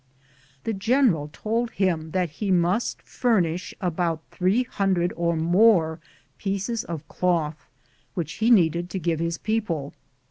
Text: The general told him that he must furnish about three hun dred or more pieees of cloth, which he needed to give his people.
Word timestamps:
The 0.63 0.73
general 0.73 1.29
told 1.31 1.69
him 1.77 2.09
that 2.09 2.31
he 2.31 2.49
must 2.49 3.03
furnish 3.03 3.71
about 3.79 4.23
three 4.31 4.63
hun 4.63 4.95
dred 4.95 5.13
or 5.15 5.35
more 5.35 5.99
pieees 6.39 6.83
of 6.85 7.07
cloth, 7.07 7.69
which 8.15 8.31
he 8.41 8.49
needed 8.49 8.89
to 8.89 8.97
give 8.97 9.19
his 9.19 9.37
people. 9.37 9.93